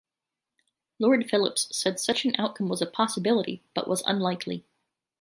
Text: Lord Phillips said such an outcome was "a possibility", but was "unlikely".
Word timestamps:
Lord 0.97 1.29
Phillips 1.29 1.67
said 1.71 1.99
such 1.99 2.25
an 2.25 2.35
outcome 2.39 2.69
was 2.69 2.81
"a 2.81 2.87
possibility", 2.87 3.61
but 3.75 3.87
was 3.87 4.01
"unlikely". 4.07 4.65